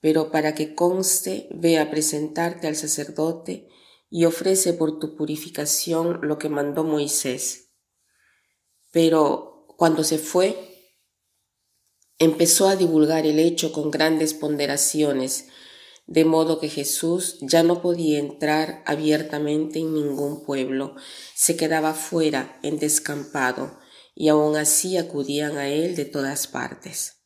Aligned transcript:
pero 0.00 0.30
para 0.30 0.54
que 0.54 0.74
conste, 0.74 1.48
ve 1.52 1.78
a 1.78 1.90
presentarte 1.90 2.66
al 2.66 2.76
sacerdote 2.76 3.68
y 4.08 4.24
ofrece 4.24 4.72
por 4.72 4.98
tu 4.98 5.16
purificación 5.16 6.20
lo 6.22 6.38
que 6.38 6.48
mandó 6.48 6.84
Moisés. 6.84 7.70
Pero 8.90 9.66
cuando 9.76 10.02
se 10.02 10.18
fue, 10.18 10.70
empezó 12.18 12.68
a 12.68 12.76
divulgar 12.76 13.26
el 13.26 13.38
hecho 13.38 13.72
con 13.72 13.90
grandes 13.90 14.34
ponderaciones, 14.34 15.48
de 16.06 16.24
modo 16.24 16.58
que 16.58 16.68
Jesús 16.68 17.38
ya 17.40 17.62
no 17.62 17.80
podía 17.80 18.18
entrar 18.18 18.82
abiertamente 18.84 19.78
en 19.78 19.94
ningún 19.94 20.44
pueblo, 20.44 20.96
se 21.34 21.56
quedaba 21.56 21.94
fuera 21.94 22.58
en 22.62 22.78
descampado, 22.78 23.78
y 24.14 24.28
aun 24.28 24.56
así 24.56 24.96
acudían 24.96 25.56
a 25.56 25.68
él 25.68 25.94
de 25.94 26.04
todas 26.04 26.48
partes. 26.48 27.19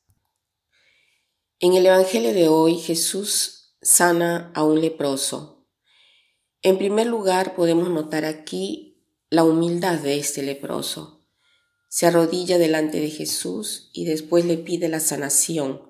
En 1.60 1.74
el 1.74 1.86
Evangelio 1.86 2.34
de 2.34 2.48
hoy 2.48 2.78
Jesús 2.78 3.76
sana 3.80 4.50
a 4.56 4.64
un 4.64 4.80
leproso. 4.80 5.68
En 6.62 6.78
primer 6.78 7.06
lugar 7.06 7.54
podemos 7.54 7.88
notar 7.90 8.24
aquí 8.24 9.06
la 9.30 9.44
humildad 9.44 10.00
de 10.00 10.18
este 10.18 10.42
leproso. 10.42 11.24
Se 11.88 12.06
arrodilla 12.06 12.58
delante 12.58 12.98
de 12.98 13.08
Jesús 13.08 13.90
y 13.92 14.04
después 14.04 14.44
le 14.46 14.58
pide 14.58 14.88
la 14.88 14.98
sanación, 14.98 15.88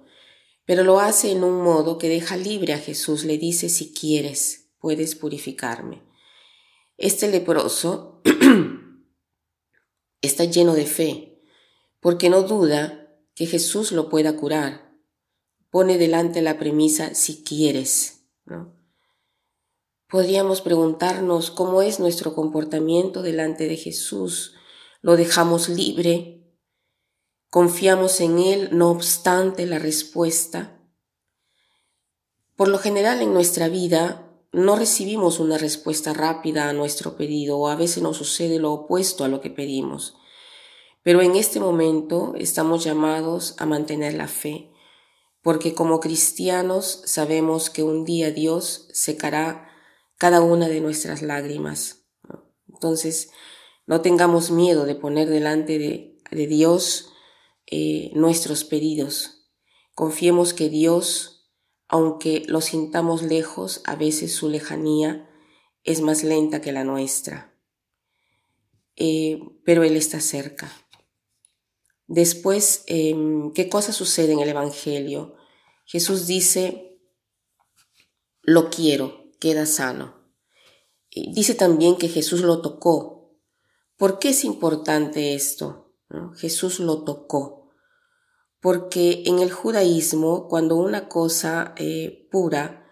pero 0.67 0.85
lo 0.85 1.01
hace 1.01 1.33
en 1.33 1.43
un 1.43 1.63
modo 1.63 1.97
que 1.97 2.11
deja 2.11 2.37
libre 2.37 2.75
a 2.75 2.79
Jesús, 2.79 3.25
le 3.25 3.39
dice 3.39 3.71
si 3.71 3.95
quieres, 3.95 4.69
puedes 4.79 5.15
purificarme. 5.15 6.03
Este 6.99 7.27
leproso 7.29 8.21
está 10.21 10.45
lleno 10.45 10.75
de 10.75 10.85
fe, 10.85 11.43
porque 12.01 12.29
no 12.29 12.43
duda 12.43 13.19
que 13.35 13.47
Jesús 13.47 13.93
lo 13.93 14.11
pueda 14.11 14.37
curar 14.37 14.84
pone 15.75 15.99
delante 15.99 16.41
la 16.41 16.57
premisa 16.57 17.17
si 17.17 17.43
quieres. 17.43 18.29
Podríamos 20.09 20.61
preguntarnos 20.61 21.51
cómo 21.51 21.83
es 21.83 21.99
nuestro 21.99 22.33
comportamiento 22.33 23.23
delante 23.23 23.67
de 23.67 23.77
Jesús. 23.77 24.55
¿Lo 25.03 25.17
dejamos 25.17 25.69
libre? 25.69 26.47
¿Confiamos 27.51 28.21
en 28.21 28.39
Él 28.39 28.69
no 28.71 28.89
obstante 28.93 29.67
la 29.67 29.81
respuesta? 29.81 30.81
Por 32.55 32.69
lo 32.69 32.79
general 32.79 33.21
en 33.21 33.35
nuestra 33.35 33.69
vida 33.69 34.31
no 34.53 34.77
recibimos 34.77 35.41
una 35.41 35.59
respuesta 35.59 36.13
rápida 36.13 36.69
a 36.69 36.73
nuestro 36.73 37.17
pedido 37.17 37.59
o 37.59 37.69
a 37.69 37.75
veces 37.75 38.01
nos 38.01 38.17
sucede 38.17 38.61
lo 38.61 38.73
opuesto 38.73 39.25
a 39.25 39.29
lo 39.29 39.41
que 39.41 39.51
pedimos. 39.51 40.17
Pero 41.03 41.21
en 41.21 41.35
este 41.35 41.59
momento 41.59 42.35
estamos 42.37 42.85
llamados 42.85 43.57
a 43.59 43.67
mantener 43.67 44.15
la 44.15 44.29
fe 44.29 44.71
porque 45.45 45.75
como 45.75 46.01
cristianos 46.01 47.03
sabemos 47.05 47.69
que 47.69 47.83
un 47.83 48.07
día 48.07 48.31
Dios 48.31 48.89
secará 48.95 49.69
cada 50.17 50.41
una 50.41 50.69
de 50.69 50.81
nuestras 50.81 51.21
lágrimas. 51.21 52.07
Entonces, 52.67 53.29
no 53.87 54.01
tengamos 54.01 54.51
miedo 54.51 54.87
de 54.87 54.95
poner 54.95 55.29
delante 55.29 55.79
de, 55.79 56.47
Dios 56.47 57.11
eh, 57.67 58.11
nuestros 58.15 58.65
pedidos. 58.65 59.51
Confiemos 59.95 60.55
que 60.55 60.71
Dios, 60.71 61.53
aunque 61.89 62.45
lo 62.49 62.63
sintamos 62.63 63.23
lejos, 63.23 63.83
a 63.85 63.97
veces 63.97 64.35
su 64.35 64.49
lejanía 64.49 65.29
es 65.83 66.01
más 66.01 66.25
lenta 66.25 66.63
que 66.63 66.73
la 66.73 66.85
nuestra. 66.85 67.55
Eh, 68.97 69.41
pero 69.63 69.85
Él 69.85 69.97
está 69.97 70.21
cerca. 70.21 70.73
Después, 72.07 72.85
em, 72.87 73.53
¿qué 73.53 73.69
cosa 73.69 73.93
sucede 73.93 74.33
en 74.33 74.41
el 74.41 74.49
Evangelio? 74.49 75.37
Jesús 75.87 76.27
dice, 76.27 76.99
lo 78.43 78.71
quiero, 78.71 79.33
queda 79.41 79.67
sano. 79.67 80.23
dice 81.11 81.55
también 81.55 81.97
que 81.97 82.09
Jesús 82.09 82.41
lo 82.41 82.61
tocó. 82.61 83.39
¿Por 83.97 84.19
qué 84.19 84.31
es 84.31 84.45
importante 84.45 85.35
esto? 85.35 85.95
Jesús 86.37 86.81
lo 86.81 87.05
tocó. 87.05 87.71
Porque 88.61 89.23
en 89.27 89.39
el 89.39 89.53
judaísmo, 89.53 90.49
cuando 90.49 90.77
una 90.77 91.09
cosa 91.09 91.75
eh, 91.77 92.29
pura 92.31 92.84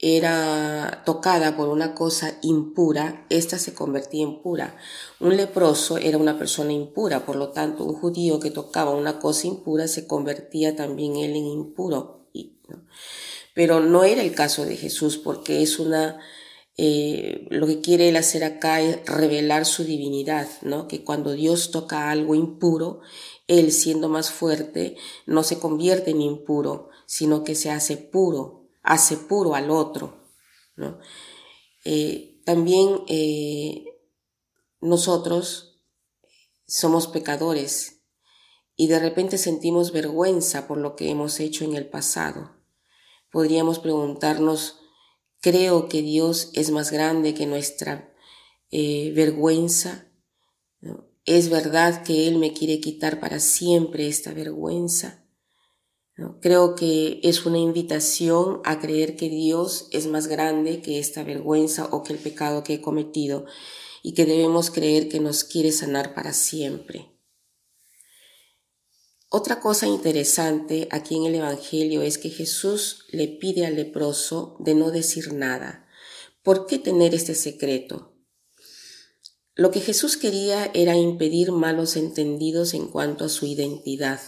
era 0.00 1.02
tocada 1.04 1.56
por 1.56 1.68
una 1.68 1.94
cosa 1.94 2.38
impura, 2.42 3.26
ésta 3.30 3.58
se 3.58 3.74
convertía 3.74 4.22
en 4.22 4.40
pura. 4.40 4.76
Un 5.18 5.36
leproso 5.36 5.98
era 5.98 6.18
una 6.18 6.38
persona 6.38 6.72
impura, 6.72 7.26
por 7.26 7.36
lo 7.36 7.48
tanto, 7.50 7.84
un 7.84 7.94
judío 7.94 8.38
que 8.38 8.52
tocaba 8.52 8.92
una 8.94 9.18
cosa 9.18 9.48
impura 9.48 9.88
se 9.88 10.06
convertía 10.06 10.76
también 10.76 11.16
él 11.16 11.34
en 11.36 11.46
impuro. 11.46 12.18
Pero 13.54 13.80
no 13.80 14.04
era 14.04 14.22
el 14.22 14.34
caso 14.36 14.64
de 14.64 14.76
Jesús, 14.76 15.18
porque 15.18 15.62
es 15.62 15.80
una, 15.80 16.20
eh, 16.76 17.48
lo 17.50 17.66
que 17.66 17.80
quiere 17.80 18.08
él 18.08 18.16
hacer 18.16 18.44
acá 18.44 18.80
es 18.80 19.04
revelar 19.04 19.66
su 19.66 19.82
divinidad, 19.82 20.46
¿no? 20.62 20.86
Que 20.86 21.02
cuando 21.02 21.32
Dios 21.32 21.72
toca 21.72 22.12
algo 22.12 22.36
impuro, 22.36 23.00
él 23.48 23.72
siendo 23.72 24.08
más 24.08 24.30
fuerte, 24.30 24.96
no 25.26 25.42
se 25.42 25.58
convierte 25.58 26.12
en 26.12 26.20
impuro, 26.20 26.90
sino 27.06 27.42
que 27.42 27.56
se 27.56 27.72
hace 27.72 27.96
puro, 27.96 28.57
hace 28.88 29.18
puro 29.18 29.54
al 29.54 29.70
otro. 29.70 30.32
¿no? 30.76 30.98
Eh, 31.84 32.40
también 32.44 33.02
eh, 33.06 33.84
nosotros 34.80 35.82
somos 36.66 37.06
pecadores 37.06 38.02
y 38.76 38.86
de 38.86 38.98
repente 38.98 39.36
sentimos 39.36 39.92
vergüenza 39.92 40.66
por 40.66 40.78
lo 40.78 40.96
que 40.96 41.10
hemos 41.10 41.38
hecho 41.38 41.64
en 41.64 41.74
el 41.74 41.88
pasado. 41.88 42.56
Podríamos 43.30 43.78
preguntarnos, 43.78 44.78
¿creo 45.40 45.88
que 45.88 46.00
Dios 46.00 46.50
es 46.54 46.70
más 46.70 46.90
grande 46.90 47.34
que 47.34 47.44
nuestra 47.44 48.14
eh, 48.70 49.12
vergüenza? 49.14 50.10
¿Es 51.26 51.50
verdad 51.50 52.04
que 52.04 52.26
Él 52.26 52.38
me 52.38 52.54
quiere 52.54 52.80
quitar 52.80 53.20
para 53.20 53.38
siempre 53.38 54.08
esta 54.08 54.32
vergüenza? 54.32 55.27
Creo 56.40 56.74
que 56.74 57.20
es 57.22 57.46
una 57.46 57.58
invitación 57.58 58.60
a 58.64 58.80
creer 58.80 59.14
que 59.14 59.28
Dios 59.28 59.86
es 59.92 60.08
más 60.08 60.26
grande 60.26 60.82
que 60.82 60.98
esta 60.98 61.22
vergüenza 61.22 61.88
o 61.92 62.02
que 62.02 62.12
el 62.12 62.18
pecado 62.18 62.64
que 62.64 62.74
he 62.74 62.80
cometido 62.80 63.46
y 64.02 64.14
que 64.14 64.24
debemos 64.24 64.70
creer 64.72 65.08
que 65.08 65.20
nos 65.20 65.44
quiere 65.44 65.70
sanar 65.70 66.14
para 66.14 66.32
siempre. 66.32 67.12
Otra 69.30 69.60
cosa 69.60 69.86
interesante 69.86 70.88
aquí 70.90 71.14
en 71.14 71.26
el 71.26 71.36
Evangelio 71.36 72.02
es 72.02 72.18
que 72.18 72.30
Jesús 72.30 73.04
le 73.10 73.28
pide 73.28 73.66
al 73.66 73.76
leproso 73.76 74.56
de 74.58 74.74
no 74.74 74.90
decir 74.90 75.34
nada. 75.34 75.86
¿Por 76.42 76.66
qué 76.66 76.78
tener 76.78 77.14
este 77.14 77.34
secreto? 77.36 78.14
Lo 79.54 79.70
que 79.70 79.80
Jesús 79.80 80.16
quería 80.16 80.70
era 80.72 80.96
impedir 80.96 81.52
malos 81.52 81.96
entendidos 81.96 82.74
en 82.74 82.88
cuanto 82.88 83.24
a 83.24 83.28
su 83.28 83.44
identidad. 83.44 84.20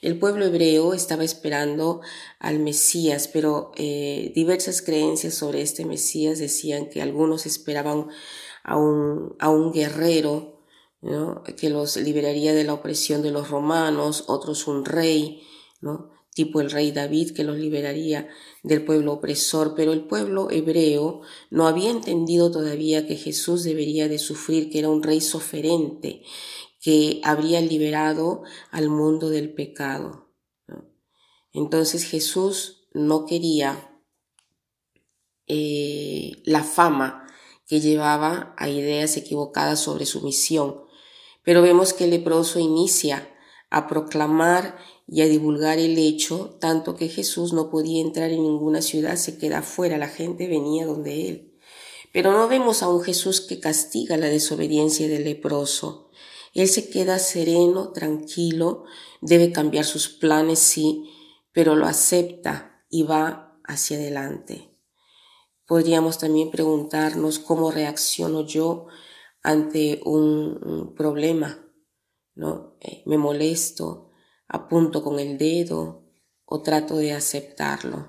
El 0.00 0.18
pueblo 0.18 0.44
hebreo 0.44 0.94
estaba 0.94 1.24
esperando 1.24 2.00
al 2.38 2.60
Mesías, 2.60 3.28
pero 3.28 3.72
eh, 3.76 4.32
diversas 4.34 4.82
creencias 4.82 5.34
sobre 5.34 5.62
este 5.62 5.84
Mesías 5.84 6.38
decían 6.38 6.88
que 6.88 7.02
algunos 7.02 7.46
esperaban 7.46 8.08
a 8.62 8.76
un, 8.76 9.34
a 9.38 9.48
un 9.48 9.72
guerrero 9.72 10.58
que 11.56 11.70
los 11.70 11.96
liberaría 11.96 12.54
de 12.54 12.64
la 12.64 12.74
opresión 12.74 13.22
de 13.22 13.30
los 13.30 13.50
romanos, 13.50 14.24
otros 14.26 14.66
un 14.66 14.84
rey, 14.84 15.42
tipo 16.34 16.60
el 16.60 16.70
rey 16.70 16.92
David 16.92 17.34
que 17.34 17.44
los 17.44 17.56
liberaría 17.56 18.28
del 18.62 18.84
pueblo 18.84 19.14
opresor, 19.14 19.74
pero 19.76 19.92
el 19.92 20.06
pueblo 20.06 20.50
hebreo 20.50 21.20
no 21.50 21.68
había 21.68 21.90
entendido 21.90 22.50
todavía 22.50 23.06
que 23.06 23.16
Jesús 23.16 23.62
debería 23.62 24.08
de 24.08 24.18
sufrir, 24.18 24.70
que 24.70 24.80
era 24.80 24.88
un 24.88 25.02
rey 25.02 25.20
soferente, 25.20 26.22
que 26.80 27.20
habría 27.24 27.60
liberado 27.60 28.42
al 28.70 28.88
mundo 28.88 29.30
del 29.30 29.52
pecado. 29.52 30.28
Entonces 31.52 32.04
Jesús 32.04 32.88
no 32.92 33.26
quería 33.26 34.00
eh, 35.46 36.42
la 36.44 36.62
fama 36.62 37.26
que 37.66 37.80
llevaba 37.80 38.54
a 38.56 38.68
ideas 38.68 39.16
equivocadas 39.16 39.80
sobre 39.80 40.06
su 40.06 40.22
misión, 40.22 40.82
pero 41.42 41.62
vemos 41.62 41.92
que 41.92 42.04
el 42.04 42.10
leproso 42.10 42.58
inicia 42.58 43.34
a 43.70 43.86
proclamar 43.86 44.78
y 45.06 45.22
a 45.22 45.26
divulgar 45.26 45.78
el 45.78 45.98
hecho, 45.98 46.56
tanto 46.60 46.96
que 46.96 47.08
Jesús 47.08 47.52
no 47.52 47.70
podía 47.70 48.00
entrar 48.00 48.30
en 48.30 48.42
ninguna 48.42 48.82
ciudad, 48.82 49.16
se 49.16 49.38
queda 49.38 49.62
fuera, 49.62 49.98
la 49.98 50.08
gente 50.08 50.48
venía 50.48 50.86
donde 50.86 51.28
él. 51.28 51.58
Pero 52.12 52.32
no 52.32 52.48
vemos 52.48 52.82
a 52.82 52.88
un 52.88 53.02
Jesús 53.02 53.40
que 53.40 53.60
castiga 53.60 54.16
la 54.16 54.28
desobediencia 54.28 55.08
del 55.08 55.24
leproso. 55.24 56.07
Él 56.54 56.68
se 56.68 56.90
queda 56.90 57.18
sereno, 57.18 57.92
tranquilo, 57.92 58.84
debe 59.20 59.52
cambiar 59.52 59.84
sus 59.84 60.08
planes, 60.08 60.58
sí, 60.58 61.10
pero 61.52 61.76
lo 61.76 61.86
acepta 61.86 62.84
y 62.88 63.02
va 63.02 63.58
hacia 63.64 63.96
adelante. 63.96 64.74
Podríamos 65.66 66.18
también 66.18 66.50
preguntarnos 66.50 67.38
cómo 67.38 67.70
reacciono 67.70 68.46
yo 68.46 68.86
ante 69.42 70.00
un, 70.04 70.94
problema, 70.96 71.64
¿no? 72.34 72.76
Eh, 72.80 73.02
me 73.06 73.18
molesto, 73.18 74.10
apunto 74.48 75.02
con 75.02 75.18
el 75.18 75.36
dedo 75.36 76.04
o 76.44 76.62
trato 76.62 76.96
de 76.96 77.12
aceptarlo. 77.12 78.08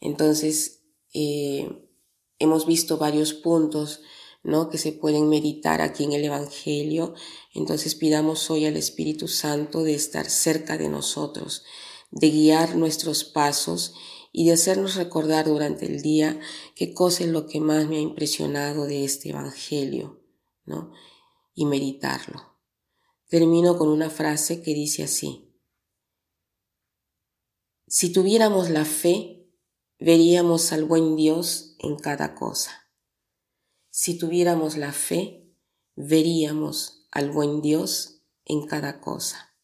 Entonces, 0.00 0.84
eh, 1.12 1.90
hemos 2.38 2.66
visto 2.66 2.96
varios 2.98 3.34
puntos 3.34 4.00
¿no? 4.46 4.70
que 4.70 4.78
se 4.78 4.92
pueden 4.92 5.28
meditar 5.28 5.82
aquí 5.82 6.04
en 6.04 6.12
el 6.12 6.24
Evangelio. 6.24 7.14
Entonces 7.52 7.96
pidamos 7.96 8.48
hoy 8.48 8.64
al 8.64 8.76
Espíritu 8.76 9.26
Santo 9.26 9.82
de 9.82 9.94
estar 9.94 10.30
cerca 10.30 10.78
de 10.78 10.88
nosotros, 10.88 11.64
de 12.12 12.30
guiar 12.30 12.76
nuestros 12.76 13.24
pasos 13.24 13.94
y 14.32 14.46
de 14.46 14.52
hacernos 14.52 14.94
recordar 14.94 15.46
durante 15.46 15.86
el 15.86 16.00
día 16.00 16.38
qué 16.76 16.94
cosa 16.94 17.24
es 17.24 17.30
lo 17.30 17.48
que 17.48 17.58
más 17.58 17.88
me 17.88 17.96
ha 17.96 18.00
impresionado 18.00 18.86
de 18.86 19.04
este 19.04 19.30
Evangelio, 19.30 20.22
¿no? 20.64 20.92
Y 21.54 21.64
meditarlo. 21.66 22.56
Termino 23.28 23.76
con 23.76 23.88
una 23.88 24.10
frase 24.10 24.62
que 24.62 24.74
dice 24.74 25.02
así. 25.02 25.52
Si 27.88 28.12
tuviéramos 28.12 28.70
la 28.70 28.84
fe, 28.84 29.50
veríamos 29.98 30.72
al 30.72 30.84
buen 30.84 31.16
Dios 31.16 31.74
en 31.80 31.96
cada 31.96 32.36
cosa. 32.36 32.85
Si 33.98 34.18
tuviéramos 34.18 34.76
la 34.76 34.92
fe, 34.92 35.42
veríamos 35.94 37.06
al 37.10 37.30
buen 37.30 37.62
Dios 37.62 38.20
en 38.44 38.66
cada 38.66 39.00
cosa. 39.00 39.56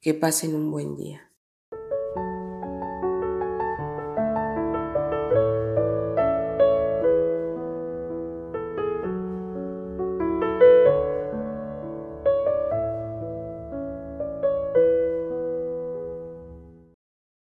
Que 0.00 0.14
pasen 0.14 0.54
un 0.54 0.70
buen 0.70 0.94
día. 0.94 1.27